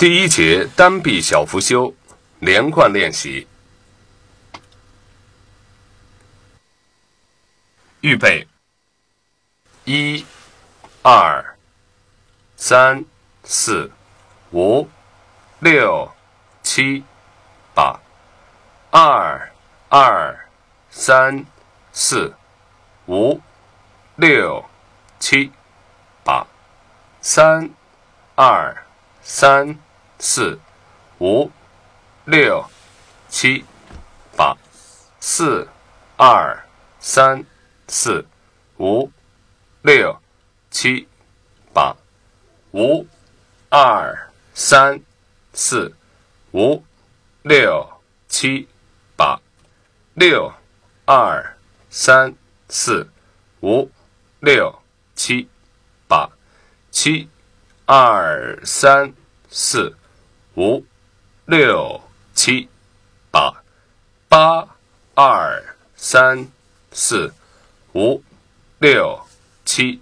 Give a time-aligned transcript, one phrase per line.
[0.00, 1.94] 第一节单臂小浮修，
[2.38, 3.46] 连贯练习。
[8.00, 8.48] 预备，
[9.84, 10.24] 一、
[11.02, 11.54] 二、
[12.56, 13.04] 三、
[13.44, 13.92] 四、
[14.52, 14.88] 五、
[15.58, 16.10] 六、
[16.62, 17.04] 七、
[17.74, 18.00] 八。
[18.90, 19.52] 二、
[19.90, 20.48] 二、
[20.90, 21.44] 三、
[21.92, 22.34] 四、
[23.06, 23.38] 五、
[24.16, 24.64] 六、
[25.18, 25.52] 七、
[26.24, 26.46] 八。
[27.20, 27.68] 三、
[28.34, 28.74] 二、
[29.20, 29.78] 三。
[30.22, 30.60] 四、
[31.18, 31.50] 五、
[32.26, 32.62] 六、
[33.30, 33.64] 七、
[34.36, 34.54] 八，
[35.18, 35.66] 四、
[36.18, 36.62] 二、
[36.98, 37.42] 三、
[37.88, 38.26] 四、
[38.78, 39.10] 五、
[39.80, 40.14] 六、
[40.70, 41.08] 七、
[41.72, 41.96] 八，
[42.72, 43.06] 五、
[43.70, 45.00] 二、三、
[45.54, 45.96] 四、
[46.52, 46.84] 五、
[47.42, 47.88] 六、
[48.28, 48.68] 七、
[49.16, 49.40] 八，
[50.12, 50.52] 六、
[51.06, 51.56] 二、
[51.88, 52.36] 三、
[52.68, 53.10] 四、
[53.62, 53.90] 五、
[54.40, 54.82] 六、
[55.14, 55.48] 七、
[56.06, 56.30] 八，
[56.90, 57.30] 七、
[57.86, 59.14] 二、三、
[59.48, 59.96] 四。
[60.56, 60.84] 五、
[61.46, 62.00] 六、
[62.34, 62.68] 七、
[63.30, 63.62] 八，
[64.28, 64.66] 八、
[65.14, 65.62] 二、
[65.96, 66.50] 三、
[66.92, 67.32] 四、
[67.94, 68.22] 五、
[68.78, 69.20] 六、
[69.64, 70.00] 七。